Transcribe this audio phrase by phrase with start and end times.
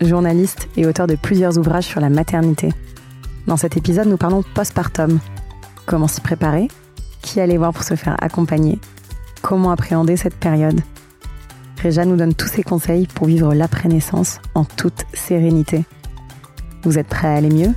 [0.00, 2.70] journaliste et auteur de plusieurs ouvrages sur la maternité.
[3.46, 5.20] Dans cet épisode, nous parlons postpartum.
[5.86, 6.68] Comment s'y préparer?
[7.22, 8.78] Qui aller voir pour se faire accompagner?
[9.42, 10.80] Comment appréhender cette période?
[11.80, 15.84] Réjeanne nous donne tous ses conseils pour vivre l'après-naissance en toute sérénité.
[16.82, 17.72] Vous êtes prêts à aller mieux?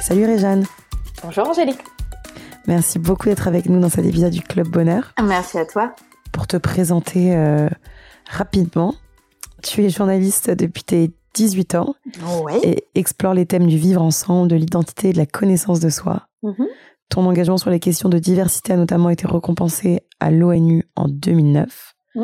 [0.00, 0.66] Salut Réjeanne
[1.22, 1.82] Bonjour Angélique
[2.66, 5.12] Merci beaucoup d'être avec nous dans cet épisode du Club Bonheur.
[5.22, 5.94] Merci à toi.
[6.34, 7.68] Pour te présenter euh,
[8.28, 8.96] rapidement,
[9.62, 11.94] tu es journaliste depuis tes 18 ans
[12.64, 16.26] et explore les thèmes du vivre ensemble, de l'identité et de la connaissance de soi.
[16.42, 16.66] Mhm.
[17.08, 21.94] Ton engagement sur les questions de diversité a notamment été récompensé à l'ONU en 2009.
[22.16, 22.22] Mm.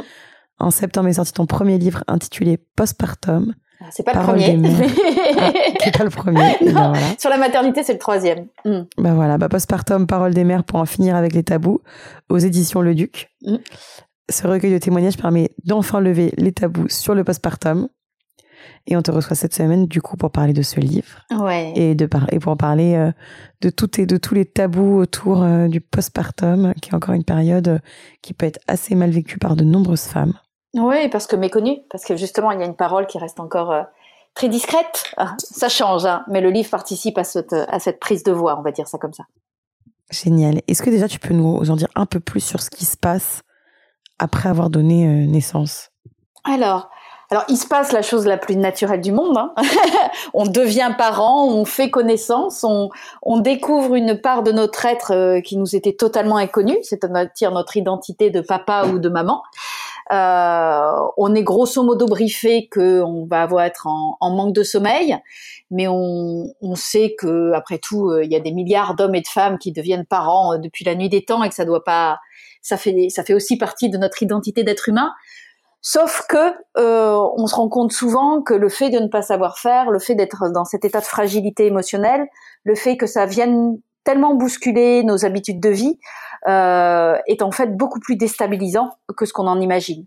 [0.58, 3.55] En septembre est sorti ton premier livre intitulé Postpartum.
[3.83, 4.59] Ah, C'est pas le premier.
[5.39, 6.56] Ah, c'est pas le premier.
[6.61, 6.98] Ben voilà.
[7.19, 8.47] Sur la maternité, c'est le troisième.
[8.67, 8.81] Mm.
[8.98, 11.81] Bah voilà, bah Postpartum, Parole des mères pour en finir avec les tabous,
[12.28, 13.31] aux éditions Le Duc.
[13.42, 13.56] Mm.
[14.31, 17.89] Ce recueil de témoignages permet d'enfin lever les tabous sur le postpartum.
[18.87, 21.72] Et on te reçoit cette semaine, du coup, pour parler de ce livre Ouais.
[21.75, 23.11] et, de par- et pour en parler euh,
[23.62, 27.25] de, tout et de tous les tabous autour euh, du postpartum, qui est encore une
[27.25, 27.78] période euh,
[28.22, 30.34] qui peut être assez mal vécue par de nombreuses femmes.
[30.74, 33.72] Oui, parce que méconnu, parce que justement, il y a une parole qui reste encore
[33.72, 33.82] euh,
[34.34, 35.12] très discrète.
[35.16, 38.56] Ah, ça change, hein, mais le livre participe à cette, à cette prise de voix,
[38.58, 39.24] on va dire ça comme ça.
[40.10, 40.60] Génial.
[40.68, 42.96] Est-ce que déjà tu peux nous en dire un peu plus sur ce qui se
[42.96, 43.42] passe
[44.18, 45.91] après avoir donné euh, naissance?
[46.44, 46.88] Alors,
[47.30, 49.36] alors, il se passe la chose la plus naturelle du monde.
[49.38, 49.54] hein.
[50.34, 52.91] on devient parent, on fait connaissance, on,
[53.22, 57.76] on découvre une part de notre être euh, qui nous était totalement inconnue, c'est-à-dire notre
[57.76, 59.42] identité de papa ou de maman.
[60.12, 64.65] Euh, on est grosso modo briefé que on va avoir être en, en manque de
[64.65, 65.16] sommeil,
[65.71, 69.21] mais on, on sait que après tout, euh, il y a des milliards d'hommes et
[69.21, 71.84] de femmes qui deviennent parents euh, depuis la nuit des temps et que ça doit
[71.84, 72.19] pas,
[72.60, 75.12] ça fait, ça fait aussi partie de notre identité d'être humain.
[75.82, 79.59] Sauf que euh, on se rend compte souvent que le fait de ne pas savoir
[79.59, 82.27] faire, le fait d'être dans cet état de fragilité émotionnelle,
[82.65, 85.98] le fait que ça vienne tellement bousculer nos habitudes de vie,
[86.47, 90.06] est en fait beaucoup plus déstabilisant que ce qu'on en imagine.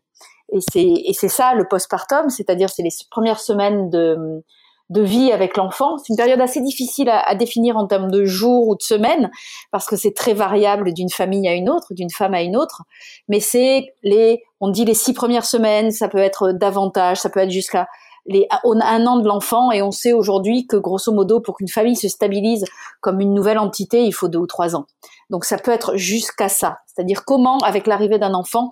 [0.51, 4.43] Et c'est et c'est ça le postpartum, c'est-à-dire c'est les premières semaines de
[4.89, 5.97] de vie avec l'enfant.
[5.97, 9.31] C'est une période assez difficile à, à définir en termes de jours ou de semaines
[9.71, 12.83] parce que c'est très variable d'une famille à une autre, d'une femme à une autre.
[13.27, 17.39] Mais c'est les, on dit les six premières semaines, ça peut être davantage, ça peut
[17.39, 17.87] être jusqu'à
[18.25, 21.57] les, on a un an de l'enfant et on sait aujourd'hui que grosso modo pour
[21.57, 22.65] qu'une famille se stabilise
[23.01, 24.85] comme une nouvelle entité, il faut deux ou trois ans.
[25.29, 26.77] Donc ça peut être jusqu'à ça.
[26.87, 28.71] C'est-à-dire comment, avec l'arrivée d'un enfant,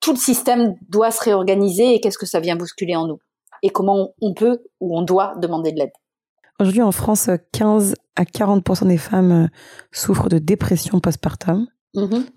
[0.00, 3.18] tout le système doit se réorganiser et qu'est-ce que ça vient bousculer en nous?
[3.62, 5.92] Et comment on peut ou on doit demander de l'aide?
[6.58, 9.46] Aujourd'hui en France, 15 à 40% des femmes euh,
[9.92, 11.66] souffrent de dépression postpartum,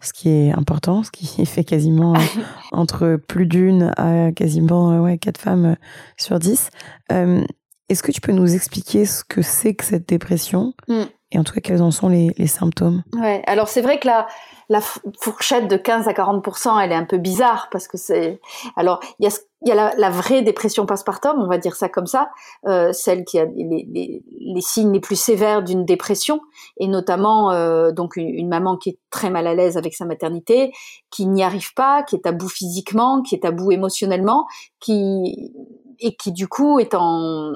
[0.01, 2.19] ce qui est important, ce qui fait quasiment euh,
[2.71, 5.75] entre plus d'une à quasiment euh, ouais, 4 femmes euh,
[6.17, 6.69] sur 10.
[7.11, 7.43] Euh,
[7.89, 11.03] Est-ce que tu peux nous expliquer ce que c'est que cette dépression Mm.
[11.31, 13.03] et en tout cas quels en sont les, les symptômes?
[13.13, 13.41] Ouais.
[13.47, 14.27] Alors c'est vrai que la
[15.19, 18.39] fourchette de 15 à 40% elle est un peu bizarre parce que c'est
[18.75, 21.57] alors il y a ce- il y a la, la vraie dépression postpartum, on va
[21.57, 22.29] dire ça comme ça,
[22.65, 26.39] euh, celle qui a les, les, les signes les plus sévères d'une dépression
[26.77, 30.05] et notamment euh, donc une, une maman qui est très mal à l'aise avec sa
[30.05, 30.71] maternité,
[31.09, 34.45] qui n'y arrive pas, qui est à bout physiquement, qui est à bout émotionnellement,
[34.79, 35.51] qui
[35.99, 37.53] et qui du coup est en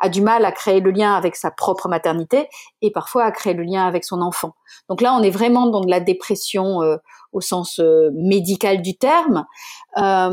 [0.00, 2.48] a du mal à créer le lien avec sa propre maternité
[2.80, 4.54] et parfois à créer le lien avec son enfant.
[4.88, 6.96] Donc là, on est vraiment dans de la dépression euh,
[7.32, 9.44] au sens euh, médical du terme,
[9.98, 10.30] euh,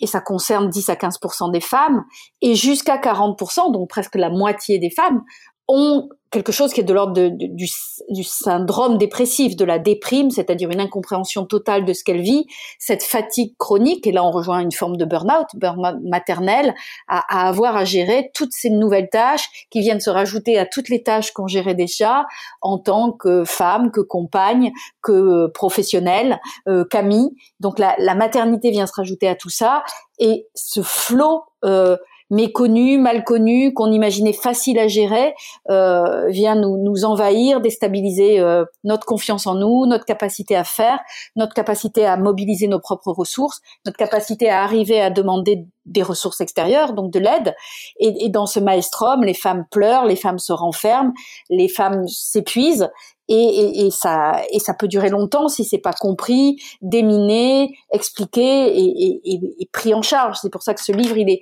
[0.00, 2.04] et ça concerne 10 à 15% des femmes,
[2.42, 5.22] et jusqu'à 40% donc presque la moitié des femmes,
[5.68, 10.80] ont quelque chose qui est de l'ordre du, syndrome dépressif, de la déprime, c'est-à-dire une
[10.80, 12.46] incompréhension totale de ce qu'elle vit,
[12.80, 16.74] cette fatigue chronique, et là on rejoint une forme de burn-out, burn-out maternel,
[17.06, 20.88] à, à avoir à gérer toutes ces nouvelles tâches qui viennent se rajouter à toutes
[20.88, 22.26] les tâches qu'on gérait déjà
[22.62, 24.72] en tant que femme, que compagne,
[25.02, 27.30] que professionnelle, euh, qu'amie.
[27.60, 29.84] Donc la, la maternité vient se rajouter à tout ça,
[30.18, 31.96] et ce flot euh,
[32.34, 35.34] méconnu, mal connu, qu'on imaginait facile à gérer,
[35.70, 40.98] euh, vient nous, nous envahir, déstabiliser euh, notre confiance en nous, notre capacité à faire,
[41.36, 46.40] notre capacité à mobiliser nos propres ressources, notre capacité à arriver à demander des ressources
[46.40, 47.54] extérieures, donc de l'aide.
[48.00, 51.12] Et, et dans ce maelstrom, les femmes pleurent, les femmes se renferment,
[51.50, 52.88] les femmes s'épuisent,
[53.28, 58.42] et, et, et, ça et ça peut durer longtemps si c'est pas compris, déminé, expliqué
[58.42, 60.36] et, et, pris en charge.
[60.42, 61.40] C'est pour ça que ce livre il est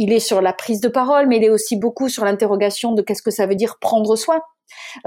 [0.00, 3.02] il est sur la prise de parole, mais il est aussi beaucoup sur l'interrogation de
[3.02, 4.40] qu'est-ce que ça veut dire prendre soin.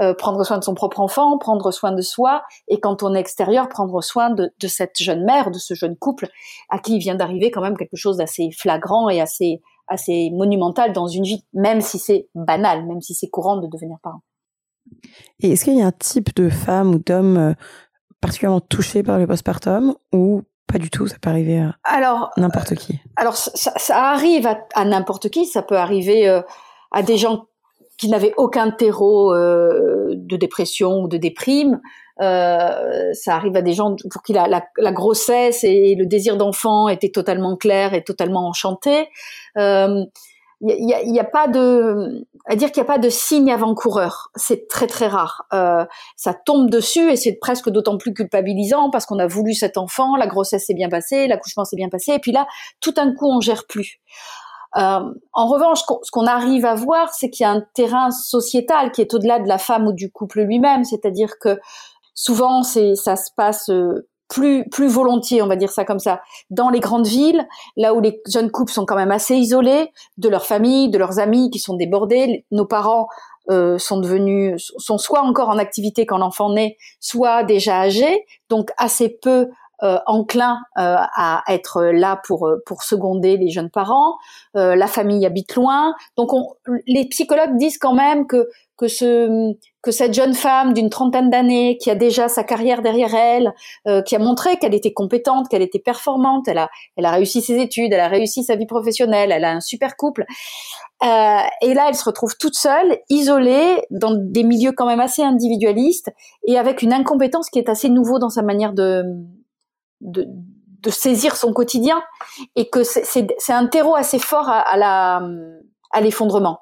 [0.00, 3.18] Euh, prendre soin de son propre enfant, prendre soin de soi, et quand on est
[3.18, 6.28] extérieur, prendre soin de, cette jeune mère, de ce jeune couple,
[6.68, 10.92] à qui il vient d'arriver quand même quelque chose d'assez flagrant et assez, assez monumental
[10.92, 14.20] dans une vie, même si c'est banal, même si c'est courant de devenir parent.
[15.40, 17.54] Et est-ce qu'il y a un type de femme ou d'homme euh,
[18.20, 22.74] particulièrement touché par le postpartum ou pas du tout, ça peut arriver à alors, n'importe
[22.74, 23.00] qui.
[23.16, 26.40] Alors ça, ça arrive à, n'importe qui, ça peut arriver euh,
[26.90, 27.46] à des gens
[27.98, 31.80] qui n'avaient aucun terreau euh, de dépression ou de déprime.
[32.20, 36.36] Euh, ça arrive à des gens pour qui la, la, la grossesse et le désir
[36.36, 39.08] d'enfant étaient totalement clairs et totalement enchantés.
[40.66, 43.50] Il y a, y a, pas de à dire qu'il n'y a pas de signe
[43.50, 44.30] avant-coureur.
[44.34, 45.44] C'est très très rare.
[45.52, 45.84] Euh,
[46.16, 50.16] ça tombe dessus et c'est presque d'autant plus culpabilisant parce qu'on a voulu cet enfant,
[50.16, 52.46] la grossesse s'est bien passée, l'accouchement s'est bien passé, et puis là,
[52.80, 54.00] tout un coup, on gère plus.
[54.76, 55.00] Euh,
[55.32, 59.00] en revanche, ce qu'on arrive à voir, c'est qu'il y a un terrain sociétal qui
[59.00, 61.60] est au-delà de la femme ou du couple lui-même, c'est-à-dire que
[62.14, 66.20] souvent, c'est ça se passe euh, plus plus volontiers, on va dire ça comme ça,
[66.50, 70.28] dans les grandes villes, là où les jeunes couples sont quand même assez isolés de
[70.28, 72.44] leur famille, de leurs amis qui sont débordés.
[72.50, 73.06] Nos parents
[73.50, 78.70] euh, sont devenus sont soit encore en activité quand l'enfant naît, soit déjà âgés, donc
[78.78, 79.48] assez peu
[79.82, 84.16] euh, enclins euh, à être là pour pour seconder les jeunes parents.
[84.54, 86.54] la famille habite loin, donc on,
[86.86, 91.76] les psychologues disent quand même que que ce que cette jeune femme d'une trentaine d'années
[91.78, 93.52] qui a déjà sa carrière derrière elle,
[93.86, 97.42] euh, qui a montré qu'elle était compétente, qu'elle était performante, elle a elle a réussi
[97.42, 100.24] ses études, elle a réussi sa vie professionnelle, elle a un super couple.
[101.02, 105.22] Euh, et là, elle se retrouve toute seule, isolée, dans des milieux quand même assez
[105.22, 106.10] individualistes
[106.46, 109.04] et avec une incompétence qui est assez nouveau dans sa manière de
[110.00, 110.26] de,
[110.84, 112.02] de saisir son quotidien
[112.56, 115.22] et que c'est un terreau assez fort à, la
[115.90, 116.58] à l'effondrement.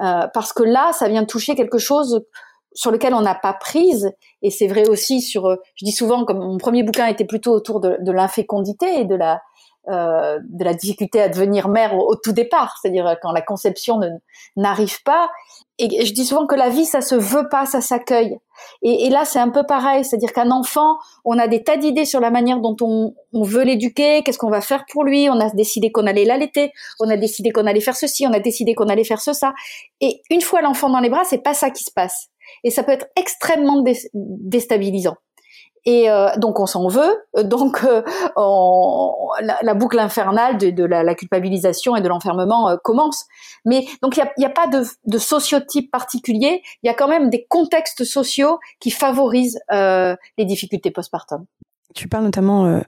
[0.00, 2.24] Euh, parce que là, ça vient toucher quelque chose
[2.72, 4.12] sur lequel on n'a pas prise.
[4.42, 7.52] Et c'est vrai aussi sur, euh, je dis souvent, comme mon premier bouquin était plutôt
[7.52, 9.40] autour de, de l'infécondité et de la,
[9.90, 14.00] euh, de la difficulté à devenir mère au, tout départ, c'est-à-dire euh, quand la conception
[14.56, 15.30] n'arrive pas.
[15.78, 18.36] Et je dis souvent que la vie, ça se veut pas, ça s'accueille.
[18.82, 22.20] Et, là, c'est un peu pareil, c'est-à-dire qu'un enfant, on a des tas d'idées sur
[22.20, 25.30] la manière dont on, veut l'éduquer, qu'est-ce qu'on va faire pour lui.
[25.30, 28.40] On a décidé qu'on allait l'allaiter, on a décidé qu'on allait faire ceci, on a
[28.40, 29.54] décidé qu'on allait faire ça.
[30.00, 32.28] Et une fois l'enfant dans les bras, c'est pas ça qui se passe.
[32.64, 33.84] Et ça peut être extrêmement
[34.14, 35.16] déstabilisant.
[35.84, 38.02] Et euh, donc on s'en veut, donc euh,
[39.62, 43.26] la, boucle infernale de, la, culpabilisation et de l'enfermement euh, commence.
[43.64, 47.30] Mais donc il n'y a, pas de, de, sociotype particulier, il y a quand même
[47.30, 51.44] des contextes sociaux qui favorisent les difficultés postpartum.
[51.94, 52.80] Tu parles notamment,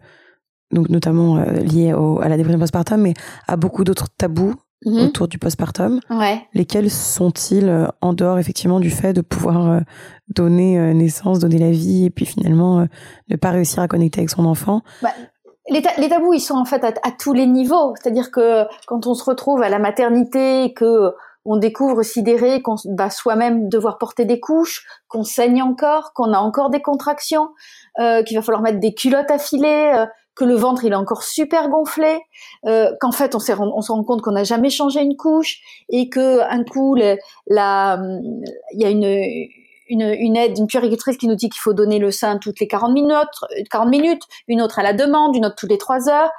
[0.71, 3.15] donc notamment lié à la dépression postpartum, mais
[3.47, 4.55] à beaucoup d'autres tabous
[4.85, 5.06] Mhm.
[5.06, 6.00] autour du postpartum.
[6.09, 6.41] Ouais.
[6.55, 9.81] Lesquels sont-ils euh, en dehors effectivement du fait de pouvoir euh,
[10.29, 12.87] donner euh, naissance, donner la vie et puis finalement
[13.29, 14.81] ne pas réussir à connecter avec son enfant?
[15.03, 15.11] Bah,
[15.69, 17.94] les, tabous, ils sont en fait à, tous les niveaux.
[18.00, 21.13] C'est-à-dire que quand on se retrouve à la maternité, que
[21.44, 26.39] on découvre sidéré qu'on va soi-même devoir porter des couches, qu'on saigne encore, qu'on a
[26.39, 27.49] encore des contractions,
[27.99, 30.06] qu'il va falloir mettre des culottes à filet,
[30.41, 32.19] que le ventre il est encore super gonflé,
[32.65, 36.41] euh, qu'en fait on, se rend compte qu'on n'a jamais changé une couche et que
[36.41, 36.97] un coup
[37.47, 38.01] la
[38.73, 39.05] il y a une
[40.37, 43.29] aide, une puéricultrice qui nous dit qu'il faut donner le sein toutes les 40 minutes,
[43.70, 46.31] 40 minutes, une autre à la demande, une autre toutes les 3 heures.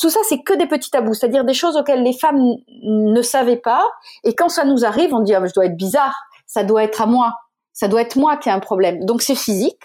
[0.00, 2.40] Tout ça, c'est que des petits tabous, c'est-à-dire des choses auxquelles les femmes
[2.82, 3.84] ne savaient pas.
[4.24, 6.16] Et quand ça nous arrive, on dit ah, je dois être bizarre,
[6.46, 7.34] ça doit être à moi,
[7.72, 9.04] ça doit être moi qui ai un problème.
[9.04, 9.82] Donc c'est physique,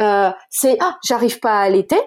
[0.00, 2.00] euh, c'est ah j'arrive pas à allaiter,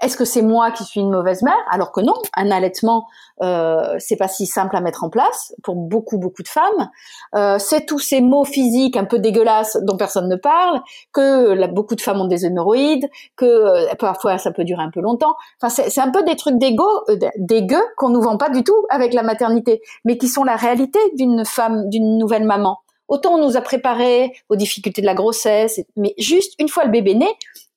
[0.00, 1.58] est-ce que c'est moi qui suis une mauvaise mère?
[1.70, 3.06] Alors que non, un allaitement,
[3.42, 6.90] euh, c'est pas si simple à mettre en place pour beaucoup beaucoup de femmes.
[7.34, 10.80] Euh, c'est tous ces mots physiques un peu dégueulasses dont personne ne parle,
[11.12, 15.00] que beaucoup de femmes ont des hémorroïdes, que euh, parfois ça peut durer un peu
[15.00, 15.34] longtemps.
[15.60, 18.86] Enfin, c'est un peu des trucs d'égo, euh, dégueux qu'on nous vend pas du tout
[18.90, 22.78] avec la maternité, mais qui sont la réalité d'une femme, d'une nouvelle maman.
[23.08, 26.90] Autant on nous a préparé aux difficultés de la grossesse, mais juste une fois le
[26.90, 27.28] bébé né,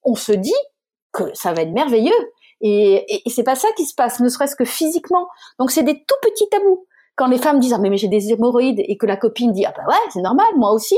[0.04, 0.54] on se dit
[1.16, 2.14] que ça va être merveilleux.
[2.62, 5.28] Et, c'est pas ça qui se passe, ne serait-ce que physiquement.
[5.60, 6.86] Donc c'est des tout petits tabous.
[7.16, 9.74] quand les femmes disent ah mais, j'ai des hémorroïdes et que la copine dit ah
[9.76, 10.98] bah ouais c'est normal moi aussi,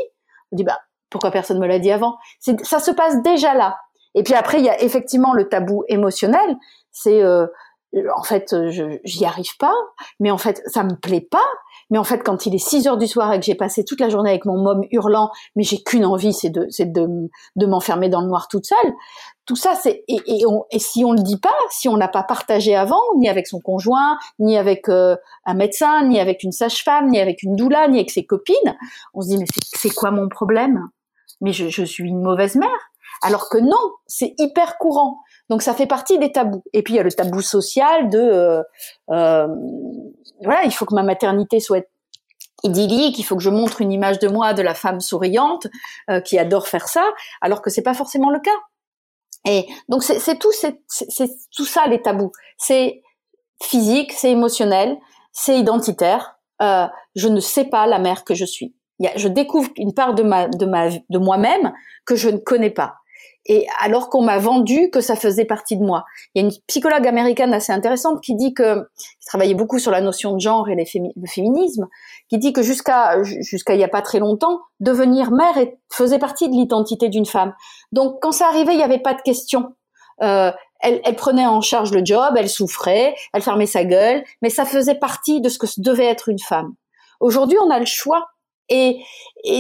[0.52, 2.18] on dit bah pourquoi personne me l'a dit avant?
[2.40, 3.78] Ça se passe déjà là.
[4.14, 6.56] Et puis après il y a effectivement le tabou émotionnel,
[6.92, 7.48] c'est euh,
[8.16, 8.54] en fait,
[9.04, 9.74] j'y arrive pas,
[10.20, 11.46] mais en fait, ça me plaît pas.
[11.90, 14.00] Mais en fait, quand il est 6 heures du soir et que j'ai passé toute
[14.00, 17.08] la journée avec mon môme hurlant, mais j'ai qu'une envie, c'est de, c'est de,
[17.56, 18.94] de m'enfermer dans le noir toute seule.
[19.46, 22.24] Tout ça, c'est et, et, et, si on le dit pas, si on n'a pas
[22.24, 25.16] partagé avant, ni avec son conjoint, ni avec euh,
[25.46, 28.78] un médecin, ni avec une sage-femme, ni avec une doula, ni avec ses copines,
[29.14, 30.90] on se dit mais c'est quoi mon problème?
[31.40, 32.92] Mais je, je suis une mauvaise mère.
[33.22, 35.20] Alors que non, c'est hyper courant.
[35.50, 36.64] Donc ça fait partie des tabous.
[36.74, 38.64] Et puis il y a le tabou social de euh,
[39.12, 39.48] euh,
[40.44, 41.86] voilà, il faut que ma maternité soit
[42.64, 45.68] idyllique, il faut que je montre une image de moi de la femme souriante
[46.10, 47.04] euh, qui adore faire ça,
[47.42, 48.52] alors que c'est pas forcément le cas.
[49.46, 50.82] Et donc c'est tout, c'est
[51.56, 52.32] tout ça les tabous.
[52.58, 53.02] C'est
[53.64, 54.98] physique, c'est émotionnel,
[55.32, 56.38] c'est identitaire.
[56.62, 58.76] Euh, je ne sais pas la mère que je suis.
[59.16, 61.72] je découvre une part de ma de ma de moi-même
[62.06, 62.96] que je ne connais pas
[63.48, 66.06] et alors qu'on m'a vendu que ça faisait partie de moi.
[66.34, 69.92] Il y a une psychologue américaine assez intéressante qui dit que, qui travaillait beaucoup sur
[69.92, 71.88] la notion de genre et le féminisme,
[72.30, 75.58] qui dit que jusqu'à jusqu'à il y a pas très longtemps, devenir mère
[75.92, 77.54] faisait partie de l'identité d'une femme.
[77.92, 79.74] Donc quand ça arrivait, il n'y avait pas de question.
[80.22, 84.50] Euh, elle, elle, prenait en charge le job, elle souffrait, elle fermait sa gueule, mais
[84.50, 86.74] ça faisait partie de ce que devait être une femme.
[87.20, 88.28] Aujourd'hui, on a le choix
[88.70, 89.02] et,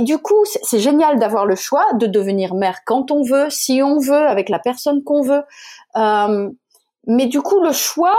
[0.01, 3.99] du coup, c'est génial d'avoir le choix de devenir mère quand on veut, si on
[3.99, 5.43] veut, avec la personne qu'on veut.
[5.95, 6.49] Euh,
[7.05, 8.15] mais du coup, le choix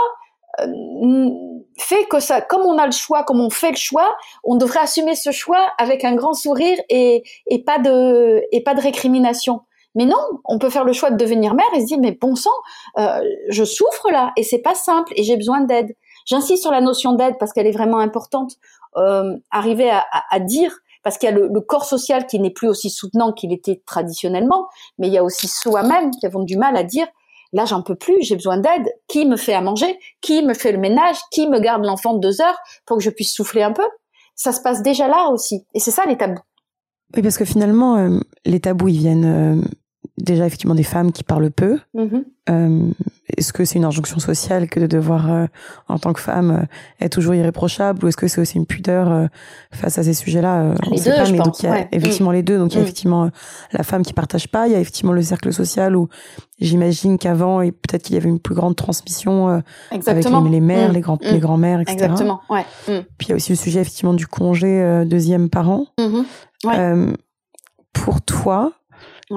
[0.59, 1.29] euh,
[1.77, 4.79] fait que ça, comme on a le choix, comme on fait le choix, on devrait
[4.79, 9.61] assumer ce choix avec un grand sourire et, et pas de et pas de récrimination.
[9.95, 12.35] Mais non, on peut faire le choix de devenir mère et se dire mais bon
[12.35, 12.51] sang,
[12.97, 15.95] euh, je souffre là et c'est pas simple et j'ai besoin d'aide.
[16.25, 18.53] J'insiste sur la notion d'aide parce qu'elle est vraiment importante.
[18.97, 22.49] Euh, arriver à, à, dire, parce qu'il y a le, le, corps social qui n'est
[22.49, 24.67] plus aussi soutenant qu'il était traditionnellement,
[24.97, 27.07] mais il y a aussi soi-même qui avons du mal à dire,
[27.53, 30.71] là j'en peux plus, j'ai besoin d'aide, qui me fait à manger, qui me fait
[30.71, 33.73] le ménage, qui me garde l'enfant de deux heures pour que je puisse souffler un
[33.73, 33.85] peu.
[34.35, 36.41] Ça se passe déjà là aussi, et c'est ça les tabous.
[37.15, 39.61] Oui, parce que finalement, euh, les tabous, ils viennent euh,
[40.17, 41.79] déjà effectivement des femmes qui parlent peu.
[41.95, 42.23] Mm-hmm.
[42.49, 42.91] Euh,
[43.37, 45.45] est-ce que c'est une injonction sociale que de devoir, euh,
[45.87, 49.27] en tant que femme, euh, être toujours irréprochable, ou est-ce que c'est aussi une pudeur
[49.73, 51.47] face à ces sujets-là Les deux, pas, je mais pense.
[51.47, 52.57] Donc il y a effectivement les deux.
[52.57, 52.83] Donc il y a mm.
[52.83, 53.29] effectivement
[53.71, 56.09] la femme qui partage pas, il y a effectivement le cercle social où
[56.59, 60.93] j'imagine qu'avant et peut-être qu'il y avait une plus grande transmission avec les, mères, mm.
[60.93, 61.31] les grands, mm.
[61.31, 61.95] les grands-mères, etc.
[61.95, 62.41] Exactement.
[62.49, 62.65] Ouais.
[62.85, 65.87] Puis il y a aussi le sujet effectivement du congé deuxième parent.
[65.99, 67.15] Mm-hmm.
[67.93, 68.73] pour toi,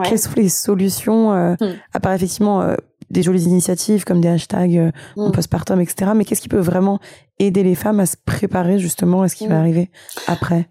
[0.04, 1.54] quelles sont les solutions, euh,
[1.92, 2.76] à part effectivement euh,
[3.12, 5.32] des jolies initiatives comme des hashtags euh, en hmm.
[5.32, 6.12] postpartum, etc.
[6.16, 6.98] Mais qu'est-ce qui peut vraiment
[7.38, 9.60] aider les femmes à se préparer justement à ce qui va hmm.
[9.60, 9.90] arriver
[10.26, 10.68] après?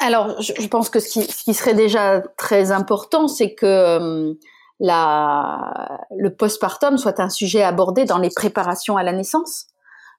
[0.00, 4.36] Alors, je, pense que ce qui, ce qui, serait déjà très important, c'est que
[4.80, 9.66] la, le postpartum soit un sujet abordé dans les préparations à la naissance.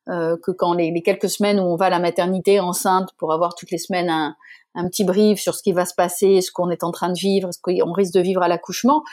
[0.09, 3.31] Euh, que quand les, les, quelques semaines où on va à la maternité enceinte pour
[3.31, 4.35] avoir toutes les semaines un,
[4.75, 7.17] un petit brief sur ce qui va se passer, ce qu'on est en train de
[7.17, 9.03] vivre, ce qu'on risque de vivre à l'accouchement,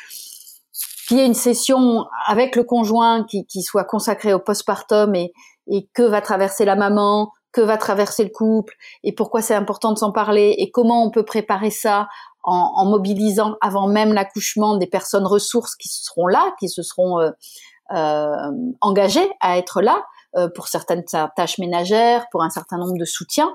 [1.11, 5.33] qu'il y ait une session avec le conjoint qui, soit consacrée au postpartum et,
[5.67, 9.93] et que va traverser la maman, que va traverser le couple et pourquoi c'est important
[9.93, 12.07] de s'en parler et comment on peut préparer ça
[12.45, 17.19] en, en mobilisant avant même l'accouchement des personnes ressources qui seront là, qui se seront
[17.19, 17.31] euh,
[17.93, 20.05] euh, engagées à être là
[20.37, 21.03] euh, pour certaines
[21.35, 23.53] tâches ménagères, pour un certain nombre de soutiens.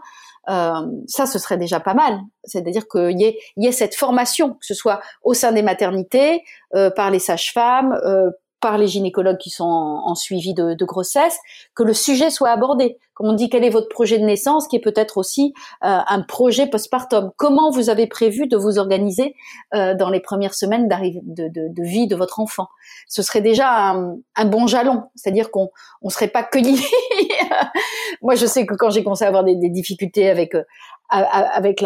[0.49, 2.19] Euh, ça, ce serait déjà pas mal.
[2.43, 6.43] C'est-à-dire qu'il y ait, y ait cette formation, que ce soit au sein des maternités,
[6.75, 8.29] euh, par les sages-femmes, euh,
[8.65, 11.37] par les gynécologues qui sont en, suivi de, de, grossesse,
[11.75, 12.97] que le sujet soit abordé.
[13.13, 16.21] Comme on dit, quel est votre projet de naissance, qui est peut-être aussi euh, un
[16.23, 17.31] projet postpartum.
[17.37, 19.35] Comment vous avez prévu de vous organiser
[19.75, 22.67] euh, dans les premières semaines de, de, de, vie de votre enfant?
[23.07, 25.69] Ce serait déjà un, un bon jalon, c'est-à-dire qu'on
[26.01, 26.57] on serait pas que
[28.21, 30.63] Moi, je sais que quand j'ai commencé à avoir des, difficultés avec euh,
[31.09, 31.81] avec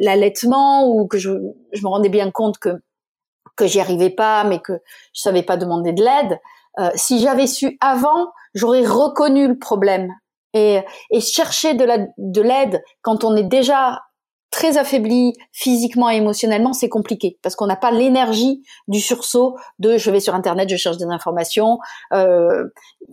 [0.00, 2.70] l'allaitement la, ou que je, me rendais bien compte que
[3.56, 4.74] que j'y arrivais pas, mais que
[5.12, 6.38] je savais pas demander de l'aide.
[6.78, 10.14] Euh, si j'avais su avant, j'aurais reconnu le problème
[10.54, 10.78] et,
[11.10, 14.00] et chercher de l'aide quand on est déjà
[14.58, 19.96] très affaibli physiquement et émotionnellement, c'est compliqué parce qu'on n'a pas l'énergie du sursaut de
[19.96, 21.78] je vais sur internet, je cherche des informations.
[22.12, 22.64] Euh,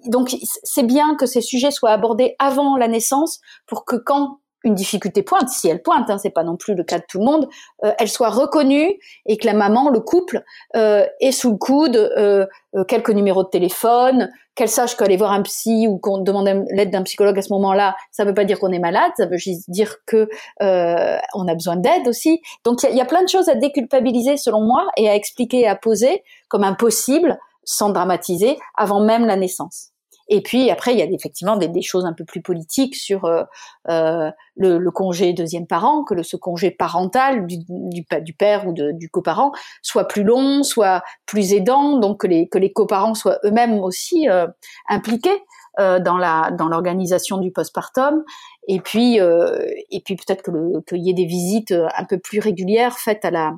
[0.07, 4.75] donc c'est bien que ces sujets soient abordés avant la naissance pour que quand une
[4.75, 7.25] difficulté pointe, si elle pointe, hein, c'est pas non plus le cas de tout le
[7.25, 7.48] monde,
[7.84, 10.43] euh, elle soit reconnue et que la maman, le couple,
[10.75, 12.45] euh, ait sous le coude euh,
[12.75, 16.89] euh, quelques numéros de téléphone, qu'elle sache qu'aller voir un psy ou qu'on demande l'aide
[16.89, 19.69] d'un psychologue à ce moment-là, ça veut pas dire qu'on est malade, ça veut juste
[19.69, 20.27] dire que
[20.62, 22.41] euh, on a besoin d'aide aussi.
[22.63, 25.62] Donc il y, y, a plein de choses à déculpabiliser selon moi et à expliquer
[25.62, 29.94] et à poser comme impossible sans dramatiser avant même la naissance.
[30.27, 33.44] Et puis après, il y a effectivement des, choses un peu plus politiques sur euh,
[33.89, 38.67] euh, le, le, congé deuxième parent, que le, ce congé parental du, du, du père
[38.67, 39.51] ou de, du coparent
[39.82, 44.27] soit plus long, soit plus aidant, donc que les, que les coparents soient eux-mêmes aussi
[44.29, 44.48] euh,
[44.89, 45.44] impliqués
[45.79, 48.24] euh, dans la dans l'organisation du postpartum.
[48.67, 49.60] Et puis euh,
[49.91, 53.32] et puis peut-être que qu'il y ait des visites un peu plus régulières faites à
[53.32, 53.53] la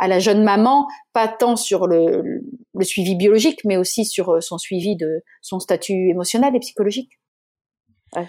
[0.00, 2.42] à la jeune maman, pas tant sur le,
[2.74, 7.20] le, suivi biologique, mais aussi sur euh, son suivi de son statut émotionnel et psychologique.
[8.16, 8.26] Ouais.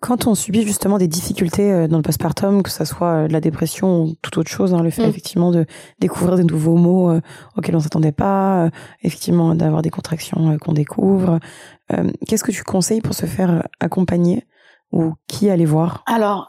[0.00, 3.40] Quand on subit justement des difficultés euh, dans le postpartum, que ce soit euh, la
[3.40, 5.10] dépression ou toute autre chose, hein, le fait mmh.
[5.10, 5.64] effectivement de
[5.98, 7.20] découvrir des nouveaux mots euh,
[7.56, 8.70] auxquels on s'attendait pas, euh,
[9.02, 11.40] effectivement d'avoir des contractions euh, qu'on découvre,
[12.26, 14.44] qu'est-ce que tu conseilles pour se faire accompagner
[14.92, 16.02] ou qui aller voir?
[16.06, 16.48] Alors,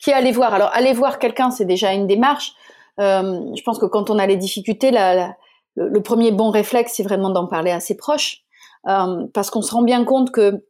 [0.00, 0.54] qui aller voir?
[0.54, 2.52] Alors, aller voir quelqu'un, c'est déjà une démarche.
[3.00, 5.34] Euh, je pense que quand on a les difficultés, la,
[5.76, 8.42] le, premier bon réflexe, c'est vraiment d'en parler à ses proches,
[8.86, 10.64] euh, parce qu'on se rend bien compte que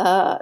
[0.00, 0.34] euh,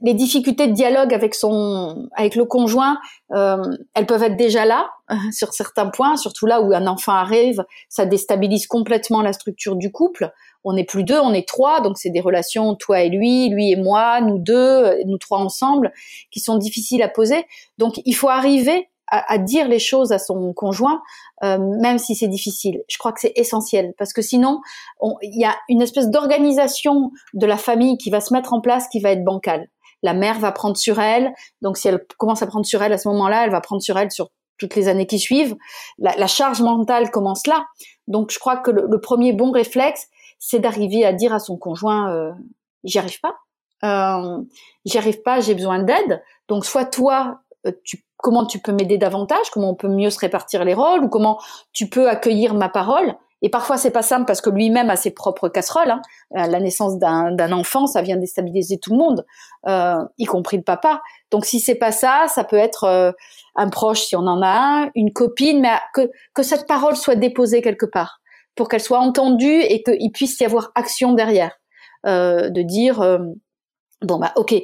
[0.00, 2.98] les difficultés de dialogue avec son, avec le conjoint,
[3.32, 3.62] euh,
[3.94, 4.90] elles peuvent être déjà là
[5.32, 9.92] sur certains points, surtout là où un enfant arrive, ça déstabilise complètement la structure du
[9.92, 10.32] couple.
[10.64, 13.70] On n'est plus deux, on est trois, donc c'est des relations toi et lui, lui
[13.70, 15.92] et moi, nous deux, nous trois ensemble,
[16.32, 17.46] qui sont difficiles à poser.
[17.78, 21.02] Donc il faut arriver à, à, dire les choses à son conjoint,
[21.44, 22.82] euh, même si c'est difficile.
[22.88, 24.60] Je crois que c'est essentiel parce que sinon,
[25.22, 28.88] il y a une espèce d'organisation de la famille qui va se mettre en place
[28.88, 29.68] qui va être bancale.
[30.02, 32.98] La mère va prendre sur elle, donc si elle commence à prendre sur elle à
[32.98, 35.56] ce moment-là, elle va prendre sur elle sur toutes les années qui suivent.
[35.98, 37.66] La, la charge mentale commence là.
[38.08, 41.56] Donc je crois que le, le premier bon réflexe, c'est d'arriver à dire à son
[41.56, 42.32] conjoint, euh,
[42.82, 43.36] j'y arrive pas.
[43.84, 44.42] Euh,
[44.84, 46.22] j'y arrive pas, j'ai besoin d'aide.
[46.48, 50.18] Donc soit toi, euh, tu comment tu peux m'aider davantage, comment on peut mieux se
[50.18, 51.38] répartir les rôles, ou comment
[51.72, 53.14] tu peux accueillir ma parole.
[53.44, 55.90] Et parfois c'est pas simple parce que lui-même a ses propres casseroles.
[55.90, 56.00] Hein.
[56.30, 59.26] La naissance d'un enfant, ça vient déstabiliser tout le monde,
[59.66, 61.02] euh, y compris le papa.
[61.32, 63.10] Donc si c'est pas ça, ça peut être euh,
[63.56, 67.16] un proche si on en a un, une copine, mais que que cette parole soit
[67.16, 68.20] déposée quelque part
[68.54, 71.58] pour qu'elle soit entendue et qu'il puisse y avoir action derrière,
[72.06, 73.18] euh, de dire euh,
[74.02, 74.54] Bon bah ok,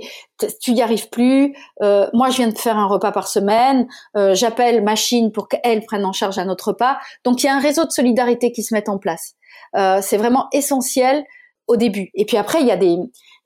[0.60, 1.54] tu y arrives plus.
[1.82, 3.86] Euh, moi je viens de faire un repas par semaine.
[4.16, 6.98] Euh, J'appelle machine pour qu'elle prenne en charge un autre repas.
[7.24, 9.34] Donc il y a un réseau de solidarité qui se met en place.
[9.76, 11.24] Euh, c'est vraiment essentiel
[11.66, 12.10] au début.
[12.14, 12.96] Et puis après il y a des,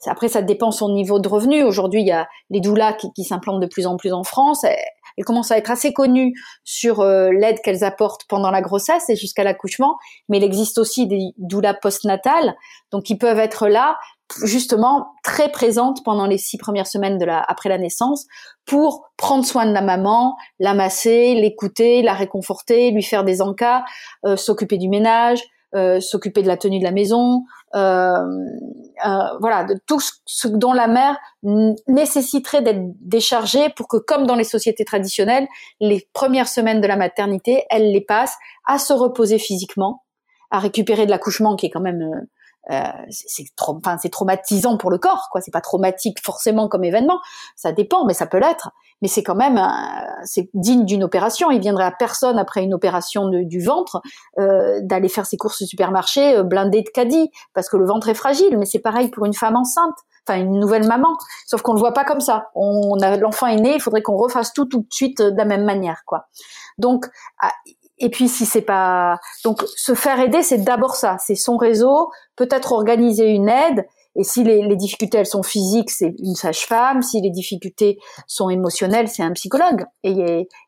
[0.07, 1.63] après ça dépend son niveau de revenu.
[1.63, 4.65] Aujourd'hui il y a les doulas qui, qui s'implantent de plus en plus en France.
[5.17, 9.17] Elles commencent à être assez connues sur euh, l'aide qu'elles apportent pendant la grossesse et
[9.17, 9.97] jusqu'à l'accouchement.
[10.29, 12.55] Mais il existe aussi des doulas postnatales,
[12.91, 13.99] donc qui peuvent être là
[14.45, 18.27] justement très présente pendant les six premières semaines de la, après la naissance
[18.65, 23.85] pour prendre soin de la maman, la masser, l'écouter, la réconforter, lui faire des encas,
[24.25, 25.43] euh, s'occuper du ménage,
[25.75, 28.13] euh, s'occuper de la tenue de la maison, euh,
[29.07, 31.17] euh voilà, de tout ce dont la mère
[31.89, 35.47] nécessiterait d'être déchargée pour que, comme dans les sociétés traditionnelles,
[35.81, 40.03] les premières semaines de la maternité, elle les passe à se reposer physiquement,
[40.51, 42.21] à récupérer de l'accouchement qui est quand même euh,
[42.69, 45.41] c'est trop, enfin c'est traumatisant pour le corps, quoi.
[45.41, 47.21] C'est pas traumatique forcément comme événement,
[47.57, 48.71] ça dépend, mais ça peut l'être.
[49.03, 49.61] Mais c'est quand même,
[50.25, 51.51] c'est digne d'une opération.
[51.51, 54.01] Il viendrait à personne après une opération du ventre
[54.39, 58.09] euh, d'aller faire ses courses au supermarché euh, blindé de caddie, parce que le ventre
[58.09, 58.57] est fragile.
[58.59, 59.97] Mais c'est pareil pour une femme enceinte,
[60.27, 61.17] enfin une nouvelle maman.
[61.47, 62.51] Sauf qu'on le voit pas comme ça.
[62.55, 65.45] On, a l'enfant est né, il faudrait qu'on refasse tout tout de suite de la
[65.45, 66.29] même manière, quoi.
[66.79, 67.07] Donc
[67.41, 67.51] ah,
[68.03, 72.11] et puis si c'est pas donc se faire aider, c'est d'abord ça, c'est son réseau,
[72.37, 73.87] peut-être organiser une aide.
[74.17, 77.01] Et si les, difficultés elles sont physiques, c'est une sage-femme.
[77.01, 79.87] Si les difficultés sont émotionnelles, c'est un psychologue.
[80.03, 80.11] Et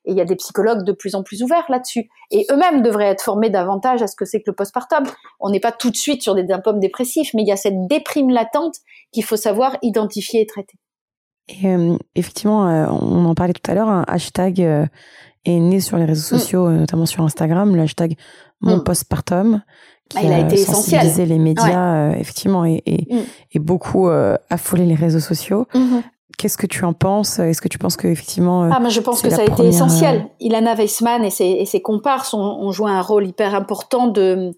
[0.06, 2.08] il y, a des psychologues de plus en plus ouverts là-dessus.
[2.30, 5.04] Et eux-mêmes devraient être formés davantage à ce que c'est que le postpartum.
[5.40, 7.86] On n'est pas tout de suite sur des symptômes dépressifs, mais il y a cette
[7.86, 8.76] déprime latente
[9.12, 10.78] qu'il faut savoir identifier et traiter.
[11.48, 14.86] Et euh, effectivement, euh, on en parlait tout à l'heure, un hashtag euh,
[15.44, 16.38] est né sur les réseaux mm.
[16.38, 16.76] sociaux, mmh.
[16.76, 18.16] notamment sur Instagram, le hashtag
[18.60, 18.84] mon mmh.
[18.84, 19.62] postpartum,
[20.08, 22.14] qui ah, il a, a été sensibilisé les médias, ouais.
[22.14, 23.18] euh, effectivement, et, et, mmh.
[23.52, 25.66] et beaucoup euh, affolé les réseaux sociaux.
[25.74, 26.02] -hmm.
[26.36, 27.38] Qu'est-ce que tu en penses?
[27.38, 30.26] Est-ce que tu penses que effectivement Ah, mais je pense que ça a été essentiel.
[30.40, 34.52] Ilana Weissman et ses, et ses comparses ont, ont, joué un rôle hyper important de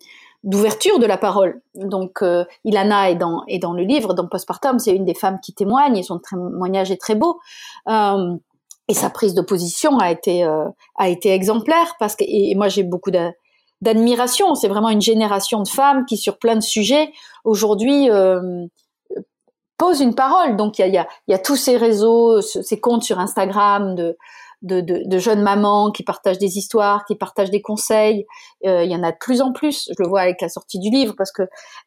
[0.44, 1.60] d'ouverture de la parole.
[1.74, 5.38] Donc, euh, Ilana est dans, est dans le livre, dans Postpartum, c'est une des femmes
[5.44, 7.40] qui témoigne, et son témoignage est très beau.
[7.88, 8.36] Euh,
[8.88, 12.68] et sa prise de position a été, euh, a été exemplaire, parce que, et, moi
[12.68, 13.10] j'ai beaucoup
[13.82, 17.12] d'admiration, c'est vraiment une génération de femmes qui, sur plein de sujets,
[17.44, 18.66] aujourd'hui, euh,
[19.78, 20.56] posent une parole.
[20.56, 23.94] Donc, il y a, y, a, y a tous ces réseaux, ces comptes sur Instagram
[23.94, 24.16] de
[24.62, 28.26] de, de, jeunes mamans qui partagent des histoires, qui partagent des conseils.
[28.64, 29.88] Euh, il y en a de plus en plus.
[29.88, 31.42] Je le vois avec la sortie du livre parce que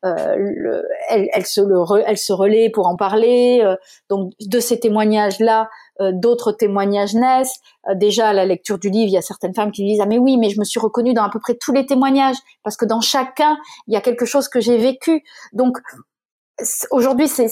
[0.06, 3.62] euh, le, elle, elle, se le elle se relaie pour en parler.
[3.64, 3.76] Euh,
[4.10, 5.66] donc de ces témoignages-là, euh,
[6.12, 7.60] d'autres témoignages naissent.
[7.90, 10.06] Euh, déjà à la lecture du livre, il y a certaines femmes qui disent ah
[10.06, 12.78] mais oui, mais je me suis reconnue dans à peu près tous les témoignages parce
[12.78, 13.58] que dans chacun
[13.88, 15.24] il y a quelque chose que j'ai vécu.
[15.54, 15.78] Donc
[16.92, 17.48] aujourd'hui, c'est